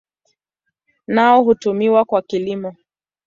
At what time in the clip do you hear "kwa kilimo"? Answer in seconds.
2.05-2.75